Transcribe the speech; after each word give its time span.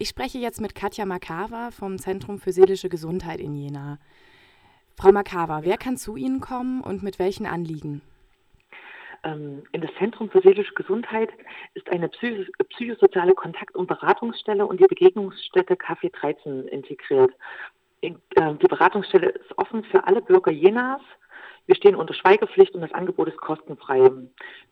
Ich 0.00 0.10
spreche 0.10 0.38
jetzt 0.38 0.60
mit 0.60 0.76
Katja 0.76 1.04
Makawa 1.06 1.72
vom 1.72 1.98
Zentrum 1.98 2.38
für 2.38 2.52
seelische 2.52 2.88
Gesundheit 2.88 3.40
in 3.40 3.56
Jena. 3.56 3.98
Frau 4.96 5.10
Makawa, 5.10 5.64
wer 5.64 5.76
kann 5.76 5.96
zu 5.96 6.14
Ihnen 6.14 6.40
kommen 6.40 6.82
und 6.82 7.02
mit 7.02 7.18
welchen 7.18 7.46
Anliegen? 7.46 8.00
Ähm, 9.24 9.64
in 9.72 9.80
das 9.80 9.90
Zentrum 9.98 10.30
für 10.30 10.40
seelische 10.40 10.72
Gesundheit 10.74 11.30
ist 11.74 11.90
eine 11.90 12.08
psychosoziale 12.08 13.34
Kontakt- 13.34 13.74
und 13.74 13.88
Beratungsstelle 13.88 14.64
und 14.64 14.78
die 14.78 14.86
Begegnungsstätte 14.86 15.74
Café 15.74 16.12
13 16.12 16.68
integriert. 16.68 17.32
Äh, 18.00 18.12
die 18.36 18.68
Beratungsstelle 18.68 19.30
ist 19.30 19.58
offen 19.58 19.82
für 19.82 20.06
alle 20.06 20.22
Bürger 20.22 20.52
Jenas. 20.52 21.02
Wir 21.66 21.74
stehen 21.74 21.96
unter 21.96 22.14
Schweigepflicht 22.14 22.72
und 22.72 22.82
das 22.82 22.92
Angebot 22.92 23.26
ist 23.26 23.38
kostenfrei. 23.38 24.12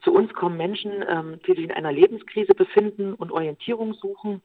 Zu 0.04 0.14
uns 0.14 0.32
kommen 0.34 0.56
Menschen, 0.56 1.04
ähm, 1.08 1.40
die 1.48 1.54
sich 1.54 1.64
in 1.64 1.72
einer 1.72 1.90
Lebenskrise 1.90 2.54
befinden 2.54 3.12
und 3.14 3.32
Orientierung 3.32 3.94
suchen. 3.94 4.40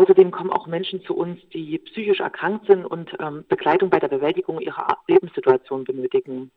Außerdem 0.00 0.30
kommen 0.30 0.50
auch 0.50 0.66
Menschen 0.66 1.02
zu 1.02 1.14
uns, 1.14 1.38
die 1.50 1.76
psychisch 1.76 2.20
erkrankt 2.20 2.64
sind 2.64 2.86
und 2.86 3.14
ähm, 3.20 3.44
Begleitung 3.50 3.90
bei 3.90 3.98
der 3.98 4.08
Bewältigung 4.08 4.58
ihrer 4.58 4.96
Lebenssituation 5.06 5.84
benötigen. 5.84 6.50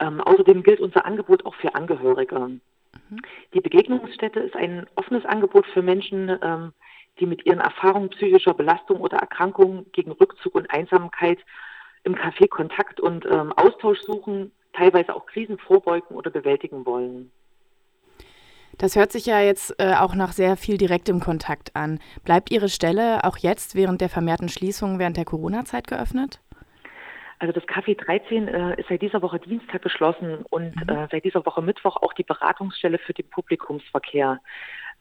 Ähm, 0.00 0.22
außerdem 0.22 0.62
gilt 0.62 0.80
unser 0.80 1.04
Angebot 1.04 1.44
auch 1.44 1.54
für 1.56 1.74
Angehörige. 1.74 2.38
Mhm. 2.38 2.60
Die 3.52 3.60
Begegnungsstätte 3.60 4.40
ist 4.40 4.56
ein 4.56 4.86
offenes 4.94 5.26
Angebot 5.26 5.66
für 5.66 5.82
Menschen, 5.82 6.38
ähm, 6.40 6.72
die 7.20 7.26
mit 7.26 7.44
ihren 7.44 7.60
Erfahrungen 7.60 8.08
psychischer 8.08 8.54
Belastung 8.54 9.02
oder 9.02 9.18
Erkrankung 9.18 9.84
gegen 9.92 10.12
Rückzug 10.12 10.54
und 10.54 10.70
Einsamkeit 10.70 11.40
im 12.02 12.14
Café 12.14 12.48
Kontakt 12.48 12.98
und 12.98 13.26
ähm, 13.26 13.52
Austausch 13.52 14.00
suchen, 14.00 14.52
teilweise 14.72 15.14
auch 15.14 15.26
Krisen 15.26 15.58
vorbeugen 15.58 16.16
oder 16.16 16.30
bewältigen 16.30 16.86
wollen. 16.86 17.30
Das 18.78 18.96
hört 18.96 19.12
sich 19.12 19.26
ja 19.26 19.40
jetzt 19.40 19.74
äh, 19.78 19.94
auch 19.94 20.14
nach 20.14 20.32
sehr 20.32 20.56
viel 20.56 20.78
direktem 20.78 21.20
Kontakt 21.20 21.74
an. 21.74 22.00
Bleibt 22.24 22.50
Ihre 22.50 22.68
Stelle 22.68 23.24
auch 23.24 23.36
jetzt 23.38 23.74
während 23.74 24.00
der 24.00 24.08
vermehrten 24.08 24.48
Schließungen 24.48 24.98
während 24.98 25.16
der 25.16 25.24
Corona-Zeit 25.24 25.86
geöffnet? 25.86 26.40
Also 27.38 27.52
das 27.52 27.64
Café 27.64 27.96
13 27.96 28.48
äh, 28.48 28.80
ist 28.80 28.88
seit 28.88 29.02
dieser 29.02 29.20
Woche 29.20 29.38
Dienstag 29.38 29.82
geschlossen 29.82 30.44
und 30.50 30.74
mhm. 30.76 30.88
äh, 30.88 31.08
seit 31.10 31.24
dieser 31.24 31.44
Woche 31.44 31.62
Mittwoch 31.62 31.96
auch 31.96 32.12
die 32.12 32.22
Beratungsstelle 32.22 32.98
für 32.98 33.12
den 33.12 33.28
Publikumsverkehr. 33.28 34.40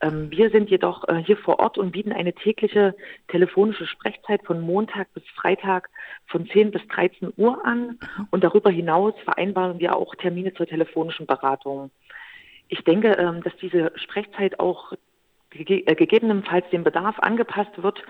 Ähm, 0.02 0.30
wir 0.32 0.50
sind 0.50 0.70
jedoch 0.70 1.08
äh, 1.08 1.24
hier 1.24 1.38
vor 1.38 1.60
Ort 1.60 1.78
und 1.78 1.92
bieten 1.92 2.12
eine 2.12 2.34
tägliche 2.34 2.96
telefonische 3.30 3.88
Sprechzeit 3.88 4.44
von 4.46 4.60
Montag 4.62 5.14
bis 5.14 5.24
Freitag 5.36 5.90
von 6.26 6.48
10 6.48 6.72
bis 6.72 6.86
13 6.88 7.34
Uhr 7.38 7.64
an 7.66 8.00
mhm. 8.00 8.28
und 8.32 8.44
darüber 8.44 8.70
hinaus 8.70 9.14
vereinbaren 9.24 9.80
wir 9.80 9.96
auch 9.96 10.16
Termine 10.16 10.54
zur 10.54 10.68
telefonischen 10.68 11.26
Beratung. 11.26 11.92
Ich 12.68 12.84
denke, 12.84 13.14
ähm, 13.14 13.42
dass 13.44 13.56
diese 13.58 13.92
Sprechzeit 13.96 14.60
auch 14.60 14.94
äh, 15.52 15.96
gegebenenfalls 15.96 16.70
dem 16.72 16.84
Bedarf 16.84 17.20
angepasst 17.20 17.82
wird, 17.82 18.04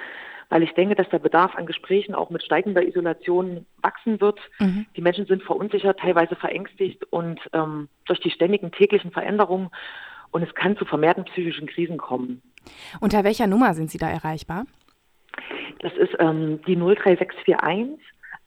weil 0.49 0.63
ich 0.63 0.73
denke, 0.73 0.95
dass 0.95 1.09
der 1.09 1.19
Bedarf 1.19 1.55
an 1.55 1.65
Gesprächen 1.65 2.15
auch 2.15 2.29
mit 2.29 2.43
steigender 2.43 2.85
Isolation 2.85 3.65
wachsen 3.81 4.21
wird. 4.21 4.39
Mhm. 4.59 4.85
Die 4.95 5.01
Menschen 5.01 5.25
sind 5.25 5.43
verunsichert, 5.43 5.99
teilweise 5.99 6.35
verängstigt 6.35 7.03
und 7.11 7.39
ähm, 7.53 7.89
durch 8.05 8.19
die 8.19 8.31
ständigen 8.31 8.71
täglichen 8.71 9.11
Veränderungen 9.11 9.69
und 10.31 10.43
es 10.43 10.53
kann 10.55 10.77
zu 10.77 10.85
vermehrten 10.85 11.25
psychischen 11.25 11.67
Krisen 11.67 11.97
kommen. 11.97 12.41
Unter 12.99 13.23
welcher 13.23 13.47
Nummer 13.47 13.73
sind 13.73 13.91
Sie 13.91 13.97
da 13.97 14.09
erreichbar? 14.09 14.65
Das 15.79 15.93
ist 15.93 16.15
ähm, 16.19 16.61
die 16.65 16.75
03641 16.75 17.99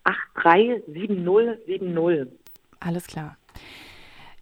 837070. 0.04 2.28
Alles 2.80 3.06
klar. 3.06 3.36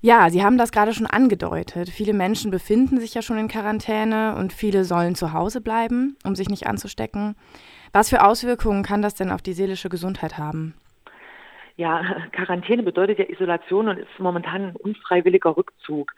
Ja, 0.05 0.29
Sie 0.29 0.45
haben 0.45 0.59
das 0.59 0.71
gerade 0.71 0.93
schon 0.93 1.07
angedeutet. 1.07 1.89
Viele 1.89 2.13
Menschen 2.13 2.51
befinden 2.51 3.01
sich 3.01 3.15
ja 3.15 3.23
schon 3.23 3.39
in 3.39 3.49
Quarantäne 3.49 4.37
und 4.39 4.53
viele 4.53 4.85
sollen 4.85 5.15
zu 5.15 5.33
Hause 5.33 5.63
bleiben, 5.63 6.19
um 6.25 6.35
sich 6.35 6.51
nicht 6.51 6.67
anzustecken. 6.67 7.37
Was 7.91 8.11
für 8.11 8.23
Auswirkungen 8.23 8.83
kann 8.83 9.01
das 9.01 9.15
denn 9.15 9.31
auf 9.31 9.41
die 9.41 9.55
seelische 9.55 9.89
Gesundheit 9.89 10.37
haben? 10.37 10.75
Ja, 11.77 12.03
Quarantäne 12.33 12.83
bedeutet 12.83 13.19
ja 13.19 13.31
Isolation 13.31 13.89
und 13.89 13.97
ist 13.97 14.19
momentan 14.19 14.64
ein 14.64 14.77
unfreiwilliger 14.77 15.57
Rückzug. 15.57 16.13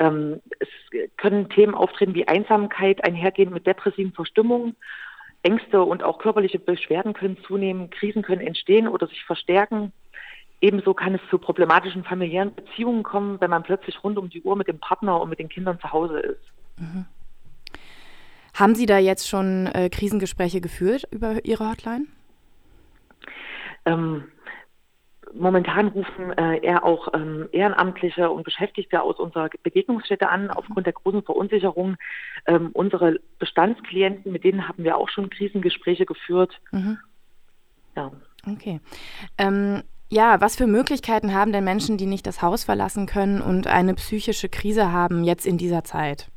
Ähm, 0.00 0.42
es 0.58 0.68
können 1.16 1.48
Themen 1.48 1.74
auftreten 1.74 2.14
wie 2.14 2.28
Einsamkeit, 2.28 3.02
einhergehend 3.02 3.54
mit 3.54 3.66
depressiven 3.66 4.12
Verstimmungen. 4.12 4.76
Ängste 5.42 5.82
und 5.82 6.02
auch 6.02 6.18
körperliche 6.18 6.58
Beschwerden 6.58 7.14
können 7.14 7.38
zunehmen, 7.46 7.88
Krisen 7.88 8.20
können 8.20 8.46
entstehen 8.46 8.86
oder 8.86 9.06
sich 9.06 9.24
verstärken. 9.24 9.94
Ebenso 10.60 10.94
kann 10.94 11.14
es 11.14 11.20
zu 11.30 11.38
problematischen 11.38 12.04
familiären 12.04 12.54
Beziehungen 12.54 13.02
kommen, 13.02 13.40
wenn 13.40 13.50
man 13.50 13.62
plötzlich 13.62 14.02
rund 14.04 14.18
um 14.18 14.28
die 14.28 14.42
Uhr 14.42 14.56
mit 14.56 14.68
dem 14.68 14.78
Partner 14.78 15.20
und 15.20 15.30
mit 15.30 15.38
den 15.38 15.48
Kindern 15.48 15.80
zu 15.80 15.90
Hause 15.92 16.20
ist. 16.20 16.42
Mhm. 16.76 17.06
Haben 18.54 18.74
Sie 18.74 18.86
da 18.86 18.98
jetzt 18.98 19.28
schon 19.28 19.66
äh, 19.66 19.88
Krisengespräche 19.88 20.60
geführt 20.60 21.04
über 21.10 21.44
Ihre 21.44 21.70
Hotline? 21.70 22.06
Ähm, 23.86 24.24
momentan 25.32 25.88
rufen 25.88 26.32
äh, 26.32 26.58
eher 26.58 26.84
auch 26.84 27.08
ähm, 27.14 27.48
Ehrenamtliche 27.52 28.30
und 28.30 28.44
Beschäftigte 28.44 29.02
aus 29.02 29.18
unserer 29.18 29.48
Begegnungsstätte 29.62 30.28
an, 30.28 30.50
aufgrund 30.50 30.86
der 30.86 30.92
großen 30.92 31.22
Verunsicherung. 31.22 31.96
Ähm, 32.46 32.70
unsere 32.72 33.20
Bestandsklienten, 33.38 34.32
mit 34.32 34.44
denen 34.44 34.68
haben 34.68 34.84
wir 34.84 34.96
auch 34.96 35.08
schon 35.08 35.30
Krisengespräche 35.30 36.06
geführt. 36.06 36.60
Mhm. 36.72 36.98
Ja. 37.96 38.10
Okay. 38.46 38.80
Ähm, 39.38 39.82
ja, 40.10 40.40
was 40.40 40.56
für 40.56 40.66
Möglichkeiten 40.66 41.32
haben 41.32 41.52
denn 41.52 41.64
Menschen, 41.64 41.96
die 41.96 42.06
nicht 42.06 42.26
das 42.26 42.42
Haus 42.42 42.64
verlassen 42.64 43.06
können 43.06 43.40
und 43.40 43.68
eine 43.68 43.94
psychische 43.94 44.48
Krise 44.48 44.90
haben, 44.92 45.22
jetzt 45.22 45.46
in 45.46 45.56
dieser 45.56 45.84
Zeit? 45.84 46.30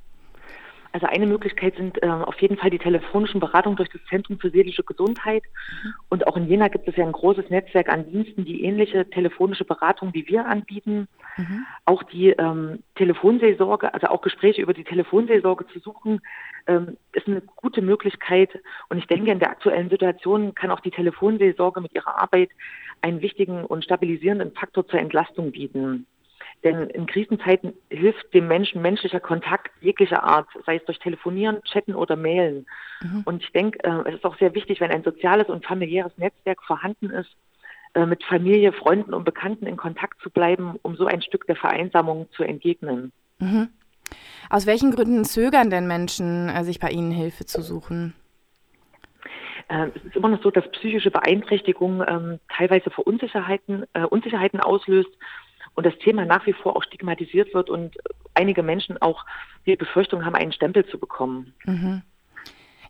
Also 0.94 1.08
eine 1.08 1.26
Möglichkeit 1.26 1.76
sind 1.76 2.02
äh, 2.04 2.08
auf 2.08 2.40
jeden 2.40 2.56
Fall 2.56 2.70
die 2.70 2.78
telefonischen 2.78 3.40
Beratungen 3.40 3.78
durch 3.78 3.90
das 3.90 4.02
Zentrum 4.10 4.38
für 4.38 4.52
seelische 4.52 4.84
Gesundheit. 4.84 5.42
Mhm. 5.44 5.94
Und 6.10 6.28
auch 6.28 6.38
in 6.38 6.48
Jena 6.48 6.68
gibt 6.68 6.88
es 6.88 6.96
ja 6.96 7.04
ein 7.04 7.12
großes 7.12 7.50
Netzwerk 7.50 7.90
an 7.90 8.10
Diensten, 8.10 8.46
die 8.46 8.64
ähnliche 8.64 9.10
telefonische 9.10 9.66
Beratung 9.66 10.14
wie 10.14 10.28
wir 10.28 10.46
anbieten. 10.46 11.08
Mhm. 11.36 11.66
Auch 11.86 12.04
die 12.04 12.30
ähm, 12.30 12.84
Telefonseelsorge, 12.94 13.92
also 13.92 14.08
auch 14.08 14.22
Gespräche 14.22 14.62
über 14.62 14.76
die 14.76 14.84
Telefonseelsorge 14.84 15.66
zu 15.66 15.80
suchen, 15.80 16.22
ähm, 16.68 16.96
ist 17.12 17.28
eine 17.28 17.42
gute 17.42 17.82
Möglichkeit. 17.82 18.52
Und 18.90 19.00
ich 19.00 19.08
denke, 19.08 19.32
in 19.32 19.40
der 19.40 19.50
aktuellen 19.50 19.90
Situation 19.90 20.54
kann 20.54 20.70
auch 20.70 20.80
die 20.80 20.92
Telefonseelsorge 20.92 21.82
mit 21.82 21.96
ihrer 21.96 22.22
Arbeit 22.22 22.52
einen 23.02 23.22
wichtigen 23.22 23.66
und 23.66 23.84
stabilisierenden 23.84 24.52
Faktor 24.52 24.88
zur 24.88 25.00
Entlastung 25.00 25.52
bieten. 25.52 26.06
Denn 26.64 26.90
in 26.90 27.06
Krisenzeiten 27.08 27.74
hilft 27.90 28.34
dem 28.34 28.48
Menschen 28.48 28.82
menschlicher 28.82 29.20
Kontakt 29.20 29.72
jeglicher 29.82 30.24
Art, 30.24 30.48
sei 30.66 30.78
es 30.78 30.86
durch 30.86 31.00
Telefonieren, 31.00 31.62
Chatten 31.64 31.94
oder 31.94 32.16
Mailen. 32.16 32.66
Mhm. 33.02 33.22
Und 33.26 33.44
ich 33.44 33.52
denke, 33.52 33.80
äh, 33.84 34.10
es 34.10 34.16
ist 34.16 34.26
auch 34.26 34.38
sehr 34.38 34.56
wichtig, 34.56 34.80
wenn 34.80 34.92
ein 34.92 35.04
soziales 35.04 35.50
und 35.50 35.66
familiäres 35.66 36.18
Netzwerk 36.18 36.64
vorhanden 36.64 37.10
ist, 37.10 37.36
äh, 37.96 38.06
mit 38.06 38.24
Familie, 38.24 38.72
Freunden 38.72 39.14
und 39.14 39.26
Bekannten 39.26 39.66
in 39.66 39.76
Kontakt 39.76 40.22
zu 40.22 40.30
bleiben, 40.30 40.76
um 40.82 40.96
so 40.96 41.06
ein 41.06 41.22
Stück 41.22 41.46
der 41.48 41.58
Vereinsamung 41.58 42.28
zu 42.32 42.44
entgegnen. 42.44 43.12
Mhm. 43.40 43.70
Aus 44.50 44.66
welchen 44.66 44.92
Gründen 44.92 45.26
zögern 45.26 45.70
denn 45.70 45.88
Menschen, 45.88 46.48
äh, 46.48 46.64
sich 46.64 46.80
bei 46.80 46.90
Ihnen 46.90 47.12
Hilfe 47.12 47.46
zu 47.46 47.62
suchen? 47.62 48.14
Äh, 49.68 49.88
es 49.96 50.04
ist 50.06 50.16
immer 50.16 50.30
noch 50.30 50.42
so, 50.42 50.52
dass 50.52 50.70
psychische 50.72 51.12
Beeinträchtigung 51.12 52.04
ähm, 52.08 52.40
teilweise 52.56 52.90
Verunsicherheiten, 52.90 53.86
äh, 53.94 54.04
Unsicherheiten 54.04 54.60
auslöst 54.60 55.12
und 55.76 55.86
das 55.86 55.98
Thema 56.00 56.26
nach 56.26 56.46
wie 56.46 56.54
vor 56.54 56.76
auch 56.76 56.84
stigmatisiert 56.84 57.54
wird 57.54 57.70
und 57.70 57.96
einige 58.34 58.64
Menschen 58.64 59.02
auch 59.02 59.26
die 59.66 59.76
Befürchtung 59.76 60.26
haben, 60.26 60.36
einen 60.36 60.52
Stempel 60.52 60.86
zu 60.86 61.00
bekommen. 61.00 61.54
Mhm. 61.66 62.02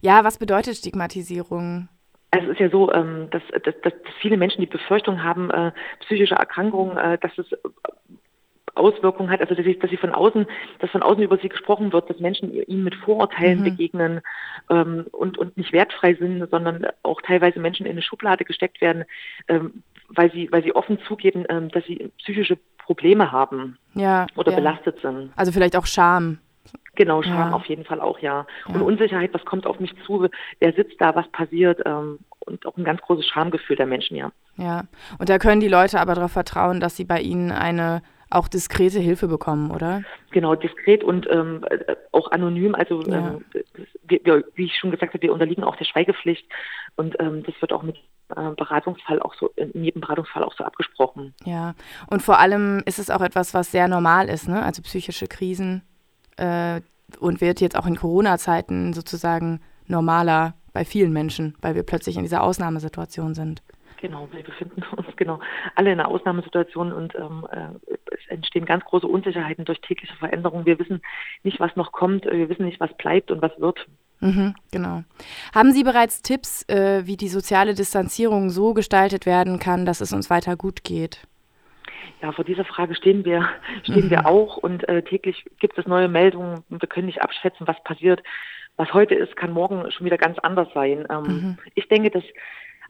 Ja, 0.02 0.24
was 0.24 0.38
bedeutet 0.38 0.76
Stigmatisierung? 0.76 1.88
Also 2.32 2.48
es 2.48 2.54
ist 2.54 2.60
ja 2.60 2.70
so, 2.70 2.92
ähm, 2.92 3.30
dass, 3.30 3.44
dass, 3.64 3.76
dass 3.84 3.94
viele 4.20 4.38
Menschen 4.38 4.62
die 4.62 4.68
Befürchtung 4.68 5.24
haben, 5.24 5.52
äh, 5.52 5.72
psychische 6.02 6.36
Erkrankungen, 6.36 6.98
äh, 6.98 7.18
dass 7.20 7.38
es 7.38 7.46
Auswirkungen 8.76 9.30
hat, 9.30 9.40
also 9.40 9.54
dass 9.54 9.64
sie, 9.64 9.78
dass 9.78 9.90
sie 9.90 9.98
von 9.98 10.12
außen, 10.12 10.48
dass 10.80 10.90
von 10.90 11.04
außen 11.04 11.24
über 11.24 11.38
sie 11.38 11.50
gesprochen 11.50 11.94
wird, 11.94 12.10
dass 12.10 12.20
Menschen 12.20 12.52
ihnen 12.54 12.84
mit 12.84 12.96
Vorurteilen 12.96 13.60
mhm. 13.60 13.64
begegnen 13.64 14.22
ähm, 14.70 15.06
und, 15.12 15.38
und 15.38 15.58
nicht 15.58 15.74
wertfrei 15.74 16.16
sind, 16.16 16.50
sondern 16.50 16.88
auch 17.04 17.22
teilweise 17.22 17.60
Menschen 17.60 17.86
in 17.86 17.94
eine 17.94 18.02
Schublade 18.02 18.46
gesteckt 18.46 18.82
werden, 18.82 19.06
ähm, 19.48 19.84
weil 20.10 20.32
sie, 20.32 20.52
weil 20.52 20.64
sie 20.64 20.76
offen 20.76 21.00
zugeben, 21.08 21.46
ähm, 21.50 21.70
dass 21.70 21.86
sie 21.86 22.12
psychische 22.18 22.58
Probleme 22.86 23.32
haben 23.32 23.78
ja, 23.94 24.28
oder 24.36 24.52
ja. 24.52 24.58
belastet 24.58 25.00
sind. 25.02 25.32
Also 25.36 25.52
vielleicht 25.52 25.76
auch 25.76 25.86
Scham. 25.86 26.40
Genau, 26.96 27.24
Scham 27.24 27.50
ja. 27.50 27.54
auf 27.54 27.66
jeden 27.66 27.86
Fall 27.86 28.00
auch, 28.00 28.20
ja. 28.20 28.46
Und 28.68 28.82
Unsicherheit, 28.82 29.34
was 29.34 29.44
kommt 29.46 29.66
auf 29.66 29.80
mich 29.80 29.94
zu, 30.06 30.28
wer 30.60 30.74
sitzt 30.74 31.00
da, 31.00 31.16
was 31.16 31.28
passiert 31.30 31.82
ähm, 31.86 32.20
und 32.40 32.66
auch 32.66 32.78
ein 32.78 32.84
ganz 32.84 33.02
großes 33.02 33.28
Schamgefühl 33.28 33.76
der 33.76 33.88
Menschen, 33.88 34.16
ja. 34.16 34.32
Ja, 34.58 34.84
und 35.18 35.30
da 35.30 35.40
können 35.40 35.62
die 35.62 35.68
Leute 35.68 36.00
aber 36.00 36.14
darauf 36.14 36.32
vertrauen, 36.32 36.80
dass 36.80 36.96
sie 36.96 37.06
bei 37.06 37.20
ihnen 37.20 37.52
eine 37.52 38.04
auch 38.34 38.48
diskrete 38.48 39.00
Hilfe 39.00 39.28
bekommen, 39.28 39.72
oder? 39.72 40.04
Genau, 40.32 40.56
diskret 40.56 41.04
und 41.04 41.28
ähm, 41.30 41.66
auch 42.12 42.32
anonym. 42.32 42.76
Also 42.76 43.02
ja. 43.04 43.36
ähm, 43.36 43.46
wir, 44.04 44.44
wie 44.56 44.66
ich 44.66 44.78
schon 44.78 44.92
gesagt 44.92 45.14
habe, 45.14 45.22
wir 45.22 45.34
unterliegen 45.34 45.64
auch 45.64 45.76
der 45.76 45.86
Schweigepflicht 45.86 46.46
und 46.96 47.20
ähm, 47.20 47.44
das 47.44 47.54
wird 47.62 47.72
auch 47.72 47.84
mit 47.84 47.98
äh, 48.36 48.52
Beratungsfall 48.56 49.22
auch 49.22 49.36
so, 49.36 49.52
in 49.56 49.84
jedem 49.84 50.02
Beratungsfall 50.02 50.44
auch 50.44 50.56
so 50.56 50.64
abgesprochen. 50.64 51.34
Ja, 51.46 51.76
und 52.08 52.22
vor 52.22 52.40
allem 52.40 52.82
ist 52.86 53.00
es 53.00 53.10
auch 53.10 53.22
etwas, 53.22 53.54
was 53.54 53.72
sehr 53.72 53.88
normal 53.88 54.30
ist, 54.30 54.48
ne? 54.48 54.64
Also 54.64 54.82
psychische 54.82 55.28
Krisen 55.28 55.84
äh, 56.38 56.82
und 57.20 57.42
wird 57.42 57.62
jetzt 57.62 57.78
auch 57.78 57.86
in 57.86 57.96
Corona-Zeiten 57.96 58.94
sozusagen 58.94 59.62
normaler 59.88 60.56
bei 60.74 60.86
vielen 60.86 61.14
Menschen, 61.14 61.56
weil 61.62 61.76
wir 61.76 61.84
plötzlich 61.84 62.18
in 62.18 62.24
dieser 62.24 62.42
Ausnahmesituation 62.42 63.36
sind. 63.36 63.62
Genau, 64.04 64.28
wir 64.34 64.44
befinden 64.44 64.84
uns 64.98 65.16
genau 65.16 65.40
alle 65.76 65.94
in 65.94 65.98
einer 65.98 66.10
Ausnahmesituation 66.10 66.92
und 66.92 67.16
ähm, 67.16 67.48
äh, 67.50 67.70
es 68.12 68.28
entstehen 68.28 68.66
ganz 68.66 68.84
große 68.84 69.08
Unsicherheiten 69.08 69.64
durch 69.64 69.80
tägliche 69.80 70.14
Veränderungen. 70.18 70.66
Wir 70.66 70.78
wissen 70.78 71.02
nicht, 71.44 71.62
was 71.62 71.74
noch 71.78 71.94
kommt, 71.94 72.26
wir 72.26 72.50
wissen 72.50 72.66
nicht, 72.66 72.82
was 72.82 72.94
bleibt 72.98 73.32
und 73.32 73.42
was 73.42 73.58
wird. 73.62 73.88
Mhm, 74.20 74.56
genau. 74.72 75.06
Haben 75.56 75.72
Sie 75.72 75.86
bereits 75.86 76.22
Tipps, 76.22 76.68
äh, 76.68 77.04
wie 77.06 77.16
die 77.16 77.30
soziale 77.30 77.76
Distanzierung 77.76 78.50
so 78.50 78.74
gestaltet 78.74 79.26
werden 79.26 79.58
kann, 79.58 79.86
dass 79.86 80.02
es 80.02 80.12
uns 80.12 80.30
weiter 80.30 80.58
gut 80.58 80.84
geht? 80.84 81.26
Ja, 82.22 82.34
vor 82.34 82.44
dieser 82.44 82.66
Frage 82.66 82.96
stehen 82.96 83.24
wir, 83.24 83.48
stehen 83.84 84.08
mhm. 84.08 84.10
wir 84.10 84.26
auch 84.26 84.58
und 84.58 84.86
äh, 84.90 85.02
täglich 85.04 85.46
gibt 85.60 85.78
es 85.78 85.88
neue 85.88 86.10
Meldungen. 86.10 86.66
Wir 86.68 86.90
können 86.90 87.06
nicht 87.06 87.22
abschätzen, 87.22 87.68
was 87.68 87.82
passiert. 87.86 88.22
Was 88.76 88.92
heute 88.94 89.16
ist, 89.16 89.38
kann 89.38 89.54
morgen 89.54 89.90
schon 89.92 90.06
wieder 90.06 90.18
ganz 90.18 90.40
anders 90.40 90.68
sein. 90.74 91.08
Ähm, 91.10 91.24
mhm. 91.24 91.58
Ich 91.76 91.88
denke, 91.88 92.10
dass 92.10 92.24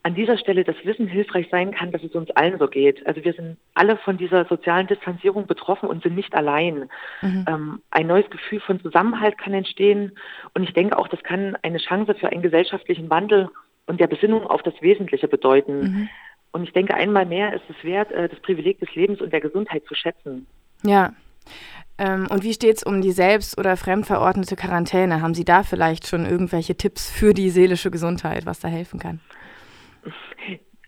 an 0.04 0.16
dieser 0.16 0.38
Stelle 0.38 0.66
das 0.66 0.76
Wissen 0.84 1.08
hilfreich 1.08 1.48
sein 1.50 1.72
kann, 1.72 1.92
dass 1.92 2.04
es 2.04 2.12
uns 2.12 2.30
allen 2.32 2.60
so 2.60 2.68
geht. 2.68 3.06
Also 3.08 3.24
wir 3.24 3.34
sind 3.34 3.58
alle 3.74 3.96
von 3.98 4.18
dieser 4.18 4.44
sozialen 4.46 4.88
Distanzierung 4.88 5.48
betroffen 5.48 5.88
und 5.88 6.04
sind 6.04 6.16
nicht 6.16 6.36
allein. 6.36 6.90
Mhm. 7.22 7.46
Ähm, 7.48 7.82
ein 7.90 8.08
neues 8.08 8.30
Gefühl 8.30 8.60
von 8.60 8.82
Zusammenhalt 8.82 9.38
kann 9.38 9.54
entstehen 9.54 10.12
und 10.54 10.64
ich 10.64 10.74
denke 10.74 10.98
auch, 10.98 11.08
das 11.08 11.24
kann 11.24 11.58
eine 11.62 11.78
Chance 11.78 12.16
für 12.16 12.30
einen 12.30 12.42
gesellschaftlichen 12.42 13.10
Wandel 13.10 13.50
und 13.86 14.02
der 14.02 14.08
Besinnung 14.08 14.46
auf 14.46 14.62
das 14.62 14.74
Wesentliche 14.82 15.30
bedeuten. 15.30 15.80
Mhm. 15.80 16.10
Und 16.52 16.64
ich 16.64 16.74
denke, 16.74 16.94
einmal 16.96 17.26
mehr 17.26 17.54
ist 17.54 17.64
es 17.70 17.84
wert, 17.84 18.12
äh, 18.12 18.28
das 18.28 18.40
Privileg 18.42 18.80
des 18.80 18.94
Lebens 18.96 19.22
und 19.22 19.32
der 19.32 19.42
Gesundheit 19.42 19.86
zu 19.86 19.96
schätzen. 19.96 20.48
Ja. 20.84 21.14
Ähm, 21.98 22.28
und 22.30 22.44
wie 22.44 22.54
steht 22.54 22.78
es 22.78 22.84
um 22.84 23.02
die 23.02 23.12
selbst- 23.12 23.58
oder 23.58 23.78
fremdverordnete 23.78 24.58
Quarantäne? 24.58 25.22
Haben 25.22 25.34
Sie 25.34 25.46
da 25.46 25.64
vielleicht 25.64 26.08
schon 26.08 26.26
irgendwelche 26.26 26.76
Tipps 26.76 27.10
für 27.10 27.34
die 27.34 27.50
seelische 27.50 27.90
Gesundheit, 27.90 28.46
was 28.46 28.60
da 28.60 28.68
helfen 28.68 29.00
kann? 29.00 29.22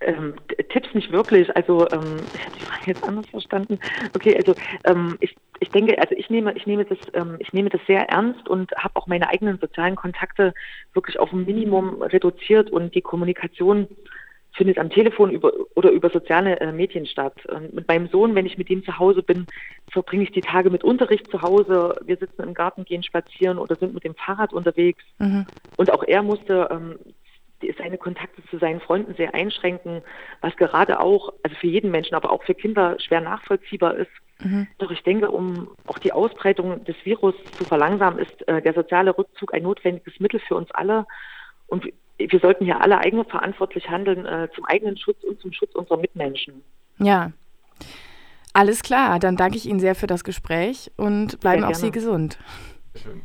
Ähm, 0.01 0.33
Tipps 0.69 0.93
nicht 0.93 1.11
wirklich. 1.11 1.55
Also 1.55 1.89
ähm, 1.91 2.17
ich 2.33 2.45
habe 2.45 2.55
die 2.59 2.65
Frage 2.65 2.85
jetzt 2.87 3.03
anders 3.03 3.27
verstanden. 3.27 3.79
Okay, 4.13 4.35
also 4.35 4.53
ähm, 4.83 5.17
ich, 5.21 5.35
ich 5.61 5.69
denke, 5.69 5.97
also 5.97 6.13
ich 6.15 6.29
nehme, 6.29 6.53
ich 6.53 6.67
nehme 6.67 6.83
das, 6.83 6.97
ähm, 7.13 7.37
ich 7.39 7.53
nehme 7.53 7.69
das 7.69 7.81
sehr 7.87 8.09
ernst 8.09 8.47
und 8.49 8.71
habe 8.73 8.97
auch 8.97 9.07
meine 9.07 9.29
eigenen 9.29 9.57
sozialen 9.57 9.95
Kontakte 9.95 10.53
wirklich 10.93 11.17
auf 11.17 11.31
ein 11.31 11.45
Minimum 11.45 12.01
reduziert 12.01 12.71
und 12.71 12.93
die 12.93 13.01
Kommunikation 13.01 13.87
findet 14.51 14.77
am 14.79 14.89
Telefon 14.89 15.31
über, 15.31 15.51
oder 15.75 15.91
über 15.91 16.09
soziale 16.09 16.59
äh, 16.59 16.71
Medien 16.71 17.05
statt. 17.05 17.45
Und 17.47 17.73
mit 17.73 17.87
meinem 17.87 18.07
Sohn, 18.07 18.35
wenn 18.35 18.45
ich 18.45 18.57
mit 18.57 18.69
ihm 18.69 18.83
zu 18.83 18.97
Hause 18.99 19.21
bin, 19.21 19.47
verbringe 19.91 20.23
ich 20.23 20.31
die 20.31 20.41
Tage 20.41 20.69
mit 20.69 20.83
Unterricht 20.83 21.29
zu 21.29 21.41
Hause. 21.41 21.95
Wir 22.05 22.17
sitzen 22.17 22.43
im 22.43 22.53
Garten, 22.53 22.85
gehen 22.85 23.03
spazieren 23.03 23.57
oder 23.57 23.75
sind 23.75 23.93
mit 23.93 24.03
dem 24.03 24.15
Fahrrad 24.15 24.53
unterwegs. 24.53 25.03
Mhm. 25.19 25.45
Und 25.77 25.91
auch 25.91 26.03
er 26.03 26.23
musste 26.23 26.69
ähm, 26.71 26.95
seine 27.77 27.97
Kontakte 27.97 28.43
zu 28.49 28.57
seinen 28.57 28.79
Freunden 28.79 29.15
sehr 29.15 29.33
einschränken, 29.33 30.01
was 30.41 30.55
gerade 30.57 30.99
auch, 30.99 31.33
also 31.43 31.55
für 31.55 31.67
jeden 31.67 31.91
Menschen, 31.91 32.15
aber 32.15 32.31
auch 32.31 32.43
für 32.43 32.53
Kinder 32.53 32.97
schwer 32.99 33.21
nachvollziehbar 33.21 33.95
ist. 33.95 34.11
Mhm. 34.39 34.67
Doch 34.77 34.91
ich 34.91 35.01
denke, 35.03 35.31
um 35.31 35.69
auch 35.87 35.97
die 35.99 36.11
Ausbreitung 36.11 36.83
des 36.83 36.95
Virus 37.03 37.35
zu 37.57 37.63
verlangsamen, 37.63 38.19
ist 38.19 38.47
äh, 38.47 38.61
der 38.61 38.73
soziale 38.73 39.17
Rückzug 39.17 39.53
ein 39.53 39.63
notwendiges 39.63 40.19
Mittel 40.19 40.39
für 40.41 40.55
uns 40.55 40.69
alle. 40.71 41.05
Und 41.67 41.85
wir 42.17 42.39
sollten 42.39 42.65
hier 42.65 42.81
alle 42.81 42.97
eigenverantwortlich 42.97 43.89
handeln 43.89 44.25
äh, 44.25 44.49
zum 44.53 44.65
eigenen 44.65 44.97
Schutz 44.97 45.23
und 45.23 45.39
zum 45.41 45.51
Schutz 45.53 45.73
unserer 45.75 45.97
Mitmenschen. 45.97 46.63
Ja. 46.99 47.31
Alles 48.53 48.83
klar, 48.83 49.19
dann 49.19 49.35
danke 49.35 49.57
ich 49.57 49.65
Ihnen 49.65 49.81
sehr 49.81 49.95
für 49.95 50.07
das 50.07 50.23
Gespräch 50.23 50.91
und 50.95 51.39
bleiben 51.41 51.63
auch 51.65 51.75
Sie 51.75 51.91
gesund. 51.91 52.37
Schön. 52.95 53.21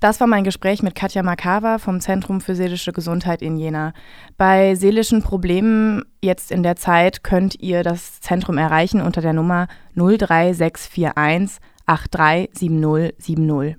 Das 0.00 0.18
war 0.18 0.26
mein 0.26 0.44
Gespräch 0.44 0.82
mit 0.82 0.94
Katja 0.94 1.22
Makawa 1.22 1.76
vom 1.76 2.00
Zentrum 2.00 2.40
für 2.40 2.54
seelische 2.54 2.90
Gesundheit 2.90 3.42
in 3.42 3.58
Jena. 3.58 3.92
Bei 4.38 4.74
seelischen 4.74 5.22
Problemen 5.22 6.06
jetzt 6.22 6.50
in 6.50 6.62
der 6.62 6.76
Zeit 6.76 7.22
könnt 7.22 7.60
ihr 7.60 7.82
das 7.82 8.18
Zentrum 8.20 8.56
erreichen 8.56 9.02
unter 9.02 9.20
der 9.20 9.34
Nummer 9.34 9.68
03641 9.96 11.58
837070. 11.84 13.76